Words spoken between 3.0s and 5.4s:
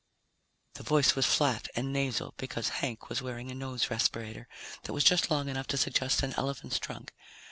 was wearing a nose respirator that was just